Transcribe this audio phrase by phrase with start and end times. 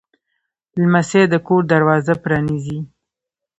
[0.81, 2.79] لمسی د کور دروازه پرانیزي.